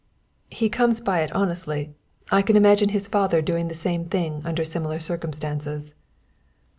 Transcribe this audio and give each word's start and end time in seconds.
"He 0.49 0.67
comes 0.67 0.99
by 0.99 1.19
it 1.19 1.31
honestly. 1.31 1.91
I 2.31 2.41
can 2.41 2.55
imagine 2.55 2.89
his 2.89 3.07
father 3.07 3.39
doing 3.39 3.67
the 3.67 3.75
same 3.75 4.05
thing 4.05 4.41
under 4.43 4.63
similar 4.63 4.97
circumstances." 4.97 5.93